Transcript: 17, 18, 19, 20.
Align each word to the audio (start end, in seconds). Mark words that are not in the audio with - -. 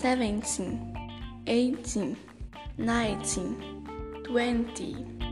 17, 0.00 1.42
18, 1.46 2.16
19, 2.78 4.20
20. 4.24 5.23